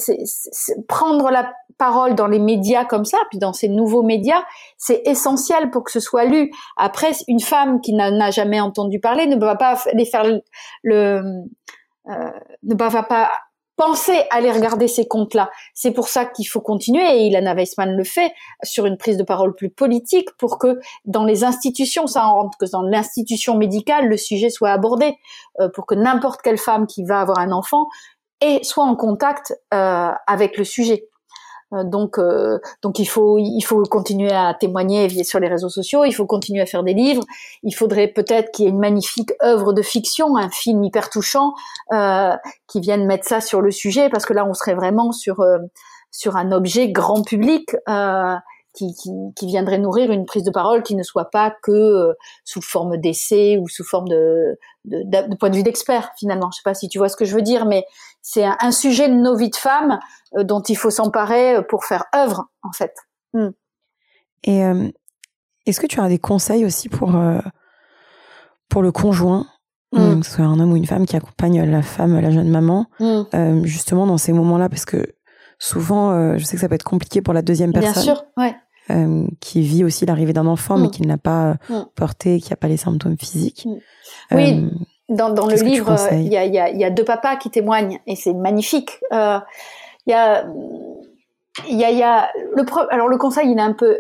[0.88, 4.44] prendre la parole dans les médias comme ça, puis dans ces nouveaux médias,
[4.78, 6.52] c'est essentiel pour que ce soit lu.
[6.76, 10.24] Après, une femme qui n'a jamais entendu parler ne va pas aller faire
[10.84, 11.22] le,
[12.10, 12.32] euh,
[12.64, 13.30] ne va pas
[13.78, 15.50] penser à aller regarder ces comptes-là.
[15.74, 19.24] C'est pour ça qu'il faut continuer, et Ilana Weissman le fait, sur une prise de
[19.24, 24.18] parole plus politique, pour que dans les institutions, ça rentre que dans l'institution médicale, le
[24.18, 25.16] sujet soit abordé,
[25.62, 27.88] euh, pour que n'importe quelle femme qui va avoir un enfant
[28.64, 31.10] soit en contact euh, avec le sujet.
[31.74, 36.06] Euh, donc, euh, donc il faut, il faut continuer à témoigner sur les réseaux sociaux.
[36.06, 37.24] Il faut continuer à faire des livres.
[37.64, 41.54] Il faudrait peut-être qu'il y ait une magnifique œuvre de fiction, un film hyper touchant,
[41.94, 42.36] euh,
[42.68, 45.44] qui vienne mettre ça sur le sujet, parce que là, on serait vraiment sur
[46.10, 47.76] sur un objet grand public
[48.78, 52.14] qui, qui, qui, viendrait nourrir une prise de parole qui ne soit pas que euh,
[52.44, 56.50] sous forme d'essai ou sous forme de, de, de, point de vue d'expert finalement.
[56.52, 57.86] Je sais pas si tu vois ce que je veux dire, mais
[58.22, 60.00] c'est un, un, sujet de nos vies de femmes
[60.36, 62.94] euh, dont il faut s'emparer euh, pour faire œuvre en fait.
[63.34, 63.50] Hmm.
[64.44, 64.62] Et
[65.66, 67.12] est-ce que tu as des conseils aussi pour
[68.70, 69.48] pour le conjoint
[69.92, 70.20] hmm.
[70.20, 72.86] que ce soit un homme ou une femme qui accompagne la femme, la jeune maman,
[73.00, 73.64] hmm.
[73.64, 75.16] justement dans ces moments-là, parce que
[75.60, 78.04] souvent, je sais que ça peut être compliqué pour la deuxième personne.
[78.04, 78.56] Bien sûr, ouais.
[78.90, 80.92] Euh, qui vit aussi l'arrivée d'un enfant, mais mm.
[80.92, 81.86] qui ne l'a pas euh, mm.
[81.94, 83.66] porté, qui n'a pas les symptômes physiques.
[83.66, 83.78] Mm.
[84.32, 84.70] Oui, euh,
[85.10, 88.00] dans, dans le livre, il y a, y, a, y a, deux papas qui témoignent,
[88.08, 89.00] et c'est magnifique.
[89.12, 89.42] Il
[90.08, 90.46] y a,
[91.68, 93.98] il y a, y a le alors le conseil, il est un peu,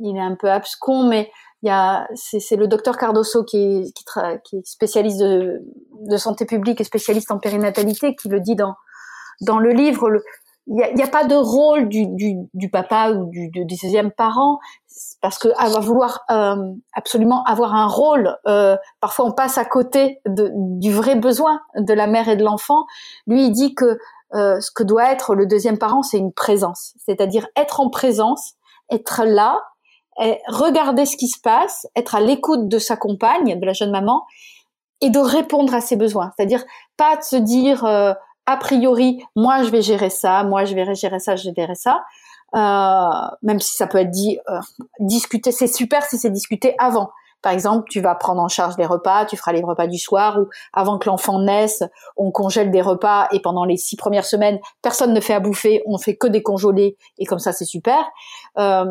[0.00, 1.30] il est un peu abscon, mais
[1.62, 4.04] il y a, c'est le docteur Cardoso qui est, qui,
[4.44, 5.60] qui est spécialiste de,
[6.08, 8.76] de, santé publique et spécialiste en périnatalité, qui le dit dans
[9.42, 10.08] dans le livre.
[10.08, 10.22] Le,
[10.70, 14.58] il n'y a, pas de rôle du, papa ou du, deuxième parent
[15.22, 16.56] parce que à vouloir euh,
[16.92, 22.06] absolument avoir un rôle, euh, parfois on passe à côté du vrai besoin de la
[22.06, 22.84] mère et de l'enfant.
[23.26, 23.98] Lui, il dit que
[24.34, 28.54] euh, ce que doit être le deuxième parent, c'est une présence, c'est-à-dire être en présence,
[28.90, 29.62] être là,
[30.20, 33.90] et regarder ce qui se passe, être à l'écoute de sa compagne, de la jeune
[33.90, 34.26] maman,
[35.00, 36.32] et de répondre à ses besoins.
[36.36, 36.64] C'est-à-dire
[36.96, 37.86] pas de se dire
[38.48, 42.02] a priori, moi je vais gérer ça, moi je vais gérer ça, je vais ça.
[42.56, 44.58] Euh, même si ça peut être dit, euh,
[45.00, 47.10] discuter, c'est super si c'est discuté avant.
[47.42, 50.38] Par exemple, tu vas prendre en charge les repas, tu feras les repas du soir
[50.40, 51.84] ou avant que l'enfant naisse,
[52.16, 55.82] on congèle des repas et pendant les six premières semaines, personne ne fait à bouffer,
[55.84, 58.02] on fait que décongeler et comme ça c'est super.
[58.56, 58.86] Euh,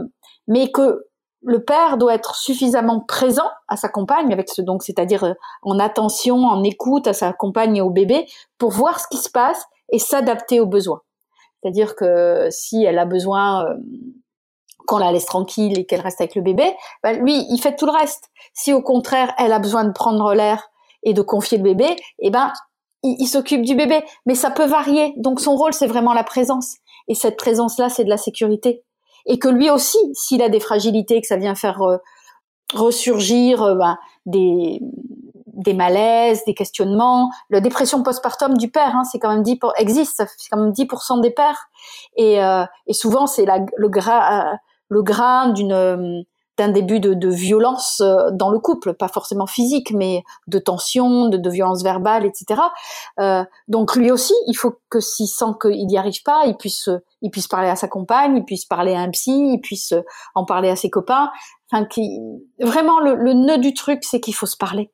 [0.47, 1.07] mais que
[1.43, 5.79] le père doit être suffisamment présent à sa compagne, avec ce donc, c'est-à-dire euh, en
[5.79, 9.63] attention, en écoute à sa compagne et au bébé, pour voir ce qui se passe
[9.91, 11.01] et s'adapter aux besoins.
[11.61, 13.75] C'est-à-dire que si elle a besoin euh,
[14.87, 17.85] qu'on la laisse tranquille et qu'elle reste avec le bébé, ben lui, il fait tout
[17.85, 18.29] le reste.
[18.53, 20.69] Si au contraire, elle a besoin de prendre l'air
[21.03, 22.51] et de confier le bébé, eh ben,
[23.03, 24.03] il, il s'occupe du bébé.
[24.25, 25.13] Mais ça peut varier.
[25.17, 26.77] Donc son rôle, c'est vraiment la présence.
[27.07, 28.83] Et cette présence-là, c'est de la sécurité
[29.27, 31.97] et que lui aussi, s'il a des fragilités, que ça vient faire euh,
[32.73, 37.29] ressurgir euh, ben, des, malaises, des questionnements.
[37.49, 40.71] La dépression postpartum du père, hein, c'est quand même 10 pour, existe, c'est quand même
[40.71, 41.67] 10% des pères.
[42.15, 43.89] Et, euh, souvent, c'est le
[45.01, 46.25] grain d'une
[46.57, 51.29] d'un début de, de, violence euh, dans le couple, pas forcément physique, mais de tension,
[51.29, 52.61] de, de violence verbale, etc.
[53.19, 56.89] Euh, donc lui aussi, il faut que s'il sent qu'il n'y arrive pas, il puisse,
[57.21, 59.93] il puisse parler à sa compagne, il puisse parler à un psy, il puisse
[60.35, 61.31] en parler à ses copains.
[61.71, 62.19] Enfin, qui,
[62.59, 64.91] vraiment, le, le nœud du truc, c'est qu'il faut se parler.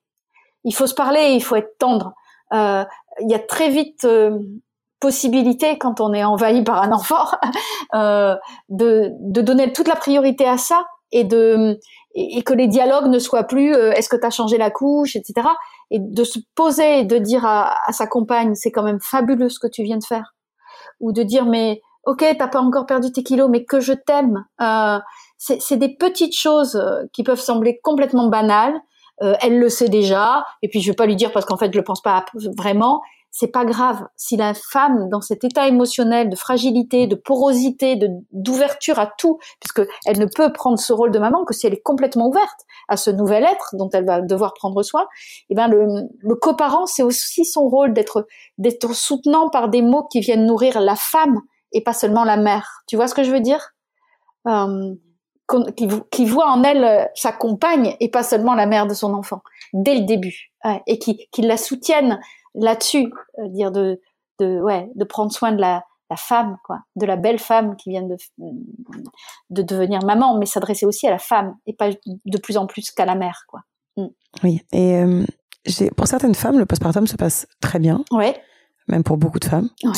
[0.64, 2.14] Il faut se parler et il faut être tendre.
[2.54, 2.86] Euh,
[3.22, 4.38] il y a très vite euh,
[5.00, 7.26] possibilité, quand on est envahi par un enfant,
[7.94, 8.36] euh,
[8.70, 11.80] de, de donner toute la priorité à ça et de
[12.16, 15.16] et, que les dialogues ne soient plus euh, est-ce que tu as changé la couche,
[15.16, 15.48] etc.
[15.90, 19.60] Et de se poser et de dire à, sa compagne c'est quand même fabuleux ce
[19.60, 20.36] que tu viens de faire,
[21.00, 24.44] ou de dire mais ok t'as pas encore perdu tes kilos mais que je t'aime.
[24.62, 25.00] Euh,
[25.38, 28.76] c'est des petites choses euh, qui peuvent sembler complètement banales,
[29.42, 31.78] elle le sait déjà, et puis je vais pas lui dire parce qu'en fait je
[31.78, 32.26] le pense pas
[32.58, 33.02] vraiment.
[33.36, 38.08] C'est pas grave si la femme dans cet état émotionnel de fragilité, de porosité, de
[38.32, 41.74] d'ouverture à tout, puisque elle ne peut prendre ce rôle de maman que si elle
[41.74, 45.02] est complètement ouverte à ce nouvel être dont elle va devoir prendre soin.
[45.02, 48.28] Et eh ben le, coparent c'est aussi son rôle d'être
[48.60, 51.42] d'être soutenant par des mots qui viennent nourrir la femme
[51.72, 52.84] et pas seulement la mère.
[52.86, 53.72] Tu vois ce que je veux dire?
[54.48, 54.94] Euh,
[56.12, 59.42] qui, voit en elle euh, sa compagne et pas seulement la mère de son enfant
[59.74, 60.52] dès le début
[60.88, 62.20] et qui, qui la soutiennent
[62.56, 64.00] là-dessus, euh, dire de,
[64.40, 67.90] de ouais de prendre soin de la, la femme quoi, de la belle femme qui
[67.90, 68.16] vient de
[69.50, 72.92] de devenir maman, mais s'adresser aussi à la femme et pas de plus en plus
[72.92, 73.62] qu'à la mère quoi.
[73.98, 74.08] Mm.
[74.44, 75.24] Oui et euh,
[75.96, 78.04] pour certaines femmes le postpartum se passe très bien.
[78.12, 78.42] Ouais.
[78.88, 79.70] Même pour beaucoup de femmes.
[79.84, 79.92] Ouais.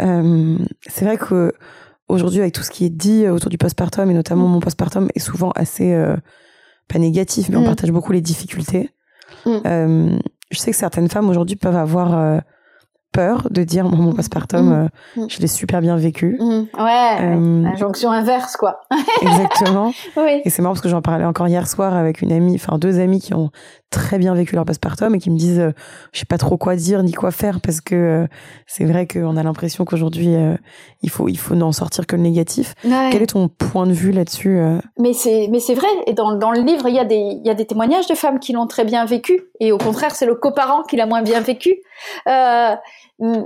[0.00, 1.52] Euh, c'est vrai que
[2.08, 4.52] aujourd'hui, avec tout ce qui est dit autour du postpartum, et notamment mm.
[4.52, 6.16] mon postpartum, est souvent assez, euh,
[6.88, 7.66] pas négatif, mais on mm.
[7.66, 8.90] partage beaucoup les difficultés.
[9.46, 10.18] Euh,
[10.52, 12.38] je sais que certaines femmes aujourd'hui peuvent avoir euh,
[13.12, 14.14] peur de dire mon mmh.
[14.16, 14.88] postpartum, mmh.
[15.18, 16.38] Euh, je l'ai super bien vécu.
[16.40, 16.82] Mmh.
[16.82, 18.80] Ouais, euh, la jonction inverse quoi.
[19.22, 19.92] exactement.
[20.16, 20.40] Oui.
[20.44, 22.98] Et c'est marrant parce que j'en parlais encore hier soir avec une amie, enfin deux
[23.00, 23.50] amies qui ont
[23.92, 25.70] très bien vécu leur postpartum et qui me disent euh,
[26.12, 28.26] je sais pas trop quoi dire ni quoi faire parce que euh,
[28.66, 30.34] c'est vrai qu'on a l'impression qu'aujourd'hui
[31.02, 32.74] il faut il faut n'en sortir que le négatif.
[32.82, 34.60] Quel est ton point de vue là-dessus
[34.98, 37.46] Mais c'est mais c'est vrai et dans dans le livre il y a des il
[37.46, 40.26] y a des témoignages de femmes qui l'ont très bien vécu et au contraire c'est
[40.26, 41.74] le coparent qui l'a moins bien vécu.
[42.28, 42.74] Euh,
[43.22, 43.44] Mm,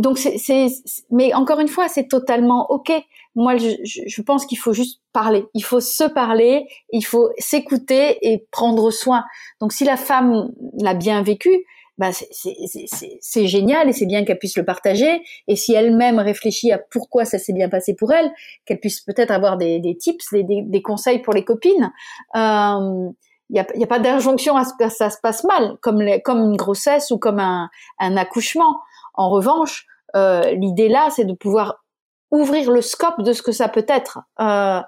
[0.00, 0.66] donc c'est,
[1.10, 2.92] mais encore une fois, c'est totalement ok.
[3.34, 5.44] Moi, je, je pense qu'il faut juste parler.
[5.54, 9.24] Il faut se parler, il faut s'écouter et prendre soin.
[9.60, 11.64] Donc, si la femme l'a bien vécu,
[11.98, 15.20] bah c'est génial et c'est bien qu'elle puisse le partager.
[15.48, 18.30] Et si elle-même réfléchit à pourquoi ça s'est bien passé pour elle,
[18.64, 21.92] qu'elle puisse peut-être avoir des, des tips, des, des, conseils pour les copines.
[22.36, 23.10] Euh,
[23.50, 26.00] il n'y a, y a, pas d'injonction à ce que ça se passe mal, comme,
[26.00, 28.78] les, comme une grossesse ou comme un, un accouchement.
[29.14, 31.84] En revanche, euh, l'idée là, c'est de pouvoir
[32.30, 34.20] ouvrir le scope de ce que ça peut être.
[34.40, 34.80] Euh,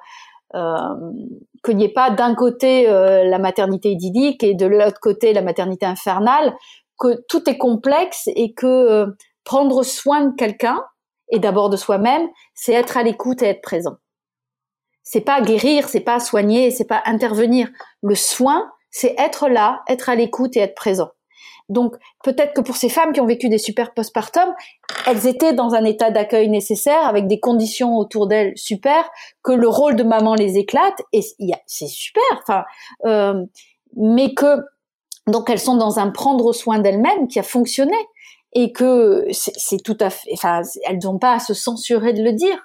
[0.54, 1.12] euh,
[1.64, 5.42] qu'il n'y ait pas d'un côté euh, la maternité idyllique et de l'autre côté la
[5.42, 6.56] maternité infernale,
[6.98, 9.06] que tout est complexe et que euh,
[9.44, 10.82] prendre soin de quelqu'un
[11.30, 13.96] et d'abord de soi-même, c'est être à l'écoute et être présent.
[15.04, 17.68] C'est pas guérir, c'est pas soigner, c'est pas intervenir.
[18.02, 21.10] Le soin, c'est être là, être à l'écoute et être présent.
[21.70, 24.52] Donc peut-être que pour ces femmes qui ont vécu des super postpartum,
[25.06, 29.08] elles étaient dans un état d'accueil nécessaire avec des conditions autour d'elles super,
[29.42, 31.22] que le rôle de maman les éclate et
[31.66, 32.22] c'est super.
[32.42, 32.64] Enfin,
[33.06, 33.44] euh,
[33.96, 34.56] mais que
[35.28, 37.96] donc elles sont dans un prendre soin d'elles-mêmes qui a fonctionné
[38.52, 40.28] et que c'est tout à fait.
[40.32, 42.58] Enfin, elles n'ont pas à se censurer de le dire.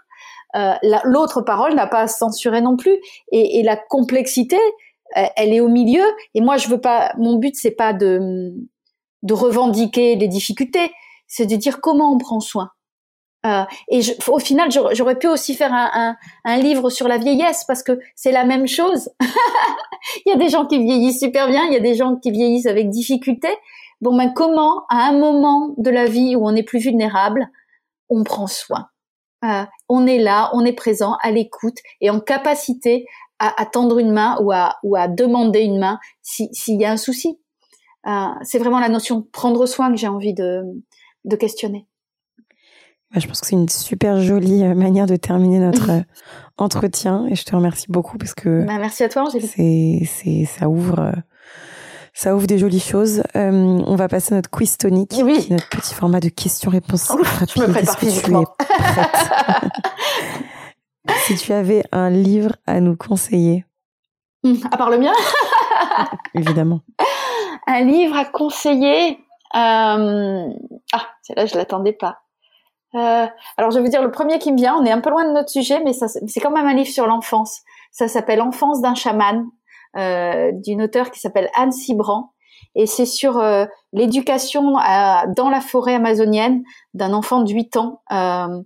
[0.56, 2.98] Euh, L'autre parole n'a pas à se censurer non plus.
[3.32, 4.58] Et, et la complexité,
[5.14, 6.04] elle est au milieu.
[6.34, 7.14] Et moi, je veux pas.
[7.20, 8.52] Mon but, c'est pas de
[9.26, 10.92] de revendiquer les difficultés,
[11.28, 12.70] c'est de dire comment on prend soin.
[13.46, 16.16] Euh, et au final, j'aurais pu aussi faire un,
[16.58, 19.10] livre sur la vieillesse parce que c'est la même chose.
[20.26, 22.32] il y a des gens qui vieillissent super bien, il y a des gens qui
[22.32, 23.50] vieillissent avec difficulté.
[24.02, 27.48] Bon, ben comment, à un moment de la vie où on est plus vulnérable,
[28.10, 28.88] on prend soin?
[29.44, 33.06] Euh, on est là, on est présent, à l'écoute et en capacité
[33.40, 36.98] à, tendre une main ou à, ou à demander une main s'il y a un
[36.98, 37.38] souci.
[38.08, 40.64] Euh, c'est vraiment la notion de prendre soin que j'ai envie de,
[41.24, 41.88] de questionner.
[43.16, 46.02] Je pense que c'est une super jolie euh, manière de terminer notre euh,
[46.58, 49.50] entretien et je te remercie beaucoup parce que bah, merci à toi Angélique.
[49.50, 51.14] C'est, ça ouvre,
[52.14, 53.24] ça ouvre des jolies choses.
[53.34, 55.48] on va passer à notre quiz tonique, oui.
[55.50, 57.12] notre petit format de questions-réponses
[57.56, 58.46] Je me prépare physiquement.
[61.26, 63.66] si tu avais un livre à nous conseiller.
[64.44, 65.14] Hum, à part le mien
[66.36, 66.82] Évidemment.
[67.68, 69.20] Un livre à conseiller
[69.56, 70.50] euh...
[70.92, 72.20] Ah, celle-là, je l'attendais pas.
[72.96, 73.26] Euh...
[73.58, 74.76] Alors, je vais vous dire le premier qui me vient.
[74.76, 77.08] On est un peu loin de notre sujet, mais c'est quand même un livre sur
[77.08, 77.62] l'enfance.
[77.92, 79.48] Ça s'appelle Enfance d'un chaman,
[79.98, 82.34] euh, d'une auteure qui s'appelle Anne Cibran.
[82.76, 88.62] Et c'est sur euh, l'éducation dans la forêt amazonienne d'un enfant de 8 ans euh,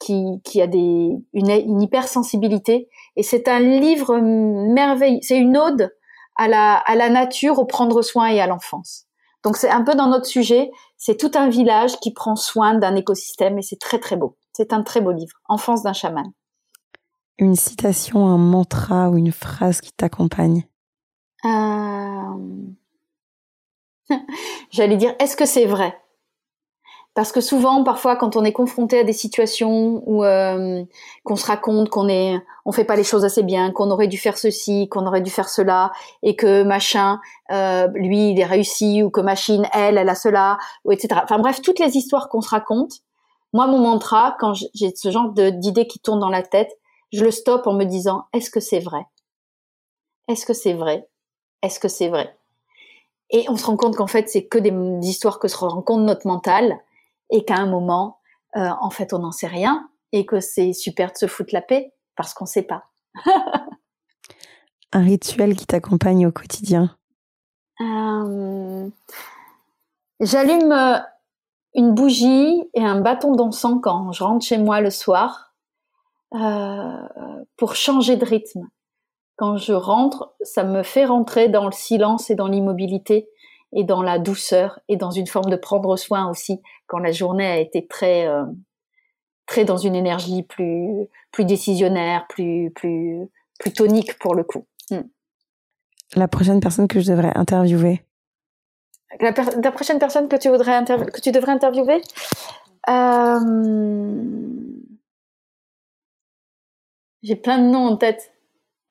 [0.00, 2.88] qui, qui, a des, une, une hypersensibilité.
[3.14, 5.20] Et c'est un livre merveilleux.
[5.22, 5.92] C'est une ode
[6.36, 9.06] à la, à la nature, au prendre soin et à l'enfance.
[9.44, 12.94] Donc c'est un peu dans notre sujet, c'est tout un village qui prend soin d'un
[12.94, 14.36] écosystème et c'est très très beau.
[14.52, 16.30] C'est un très beau livre, Enfance d'un chaman.
[17.38, 20.68] Une citation, un mantra ou une phrase qui t'accompagne?
[21.44, 22.68] Euh...
[24.70, 26.01] J'allais dire, est-ce que c'est vrai?
[27.14, 30.82] Parce que souvent, parfois, quand on est confronté à des situations où euh,
[31.24, 34.16] qu'on se raconte qu'on est, on fait pas les choses assez bien, qu'on aurait dû
[34.16, 37.20] faire ceci, qu'on aurait dû faire cela, et que machin,
[37.50, 41.20] euh, lui, il est réussi, ou que machine, elle, elle a cela, ou etc.
[41.22, 42.92] Enfin bref, toutes les histoires qu'on se raconte.
[43.52, 46.70] Moi, mon mantra, quand j'ai ce genre d'idées qui tournent dans la tête,
[47.12, 49.04] je le stoppe en me disant est-ce que c'est vrai?
[50.28, 51.06] Est-ce que c'est vrai?
[51.62, 52.34] Est-ce que c'est vrai?
[53.28, 54.72] Et on se rend compte qu'en fait, c'est que des
[55.06, 56.78] histoires que se rencontre notre mental
[57.32, 58.20] et qu'à un moment,
[58.56, 61.62] euh, en fait, on n'en sait rien et que c'est super de se foutre la
[61.62, 62.84] paix parce qu'on ne sait pas.
[64.92, 66.94] un rituel qui t'accompagne au quotidien
[67.80, 68.88] euh,
[70.20, 70.98] J'allume euh,
[71.74, 75.48] une bougie et un bâton d'encens quand je rentre chez moi le soir
[77.58, 78.66] pour changer de rythme.
[79.36, 83.28] Quand je rentre, ça me fait rentrer dans le silence et dans l'immobilité
[83.72, 87.46] et dans la douceur et dans une forme de prendre soin aussi quand la journée
[87.46, 88.44] a été très euh,
[89.46, 94.66] très dans une énergie plus plus décisionnaire, plus plus plus tonique pour le coup.
[94.90, 95.02] Hmm.
[96.14, 98.04] La prochaine personne que je devrais interviewer.
[99.20, 99.32] La,
[99.72, 102.00] prochaine personne que tu voudrais que tu devrais interviewer.
[102.88, 103.40] Euh...
[107.22, 108.32] J'ai plein de noms en tête.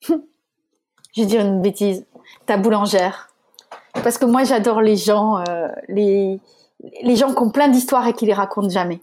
[0.00, 0.14] je
[1.16, 2.06] vais dire une bêtise
[2.46, 3.28] ta boulangère
[4.02, 6.40] Parce que moi, j'adore les gens, euh, les,
[7.02, 9.00] les gens qui ont plein d'histoires et qui les racontent jamais.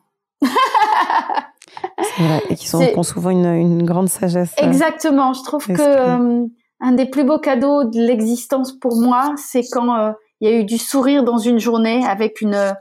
[2.02, 4.54] C'est vrai, et qui, sont, ont souvent une, une, grande sagesse.
[4.60, 5.34] Euh, Exactement.
[5.34, 6.46] Je trouve que euh,
[6.80, 10.64] un des plus beaux cadeaux de l'existence pour moi, c'est quand il y a eu
[10.64, 12.76] du sourire dans une journée avec une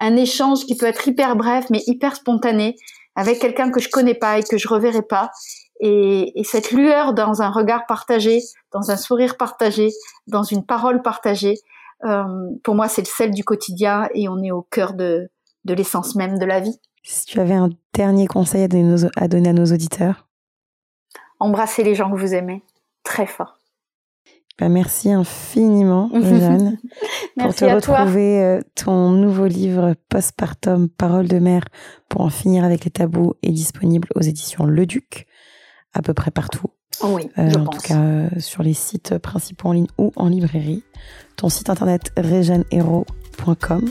[0.00, 2.76] un échange qui peut être hyper bref mais hyper spontané
[3.14, 5.30] avec quelqu'un que je connais pas et que je reverrai pas
[5.80, 8.40] et, et, cette lueur dans un regard partagé,
[8.72, 9.90] dans un sourire partagé,
[10.26, 11.56] dans une parole partagée,
[12.04, 15.30] euh, pour moi, c'est le sel du quotidien et on est au cœur de,
[15.64, 16.78] de l'essence même de la vie.
[17.02, 20.28] Si tu avais un dernier conseil à donner, à, donner à nos auditeurs?
[21.38, 22.62] Embrassez les gens que vous aimez
[23.02, 23.56] très fort.
[24.58, 26.78] Ben merci infiniment, Jeanne,
[27.38, 31.64] pour te retrouver euh, ton nouveau livre Postpartum, Parole de mère,
[32.10, 35.26] pour en finir avec les tabous, est disponible aux éditions Le Duc
[35.94, 36.70] à peu près partout.
[37.02, 40.82] Oui, euh, en tout cas euh, sur les sites principaux en ligne ou en librairie.
[41.36, 43.90] Ton site internet regenhero.com.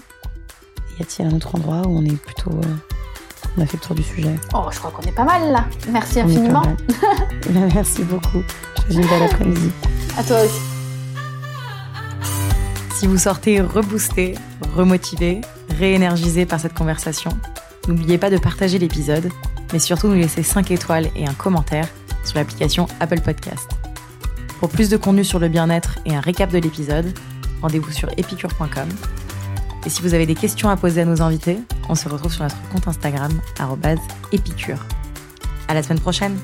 [0.99, 2.75] Y a-t-il un autre endroit où on est plutôt euh,
[3.57, 5.65] on a fait le tour du sujet Oh, je crois qu'on est pas mal là.
[5.89, 6.61] Merci infiniment.
[7.49, 8.43] Ben, merci beaucoup.
[8.89, 9.71] Je vous une belle après-midi.
[10.17, 10.59] À toi aussi.
[12.95, 14.35] Si vous sortez reboosté,
[14.75, 15.41] remotivé,
[15.77, 17.31] réénergisé par cette conversation,
[17.87, 19.29] n'oubliez pas de partager l'épisode
[19.73, 21.87] mais surtout nous laisser 5 étoiles et un commentaire
[22.23, 23.69] sur l'application Apple Podcast.
[24.59, 27.17] Pour plus de contenu sur le bien-être et un récap de l'épisode,
[27.61, 28.89] rendez-vous sur epicure.com.
[29.85, 32.43] Et si vous avez des questions à poser à nos invités, on se retrouve sur
[32.43, 33.31] notre compte Instagram,
[34.31, 34.85] épicure.
[35.67, 36.37] À la semaine prochaine!